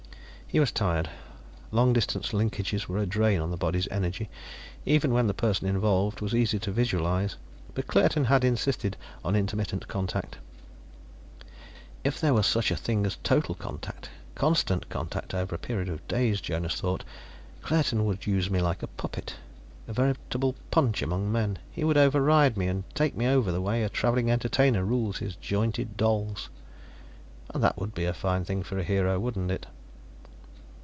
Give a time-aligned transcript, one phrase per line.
[0.53, 1.09] He was tired;
[1.71, 4.29] long distance linkages were a drain on the body's energy,
[4.85, 7.37] even when the person involved was easy to visualize.
[7.73, 10.39] But Claerten had insisted on intermittent contact.
[12.03, 16.05] If there were such a thing as total contact, constant contact over a period of
[16.09, 17.05] days, Jonas thought,
[17.61, 19.35] Claerten would use me for a puppet,
[19.87, 23.83] a veritable Punch among men; he would override me and take me over the way
[23.83, 26.49] a traveling entertainer rules his jointed dolls.
[27.53, 29.65] And that would be a fine thing for a hero, wouldn't it?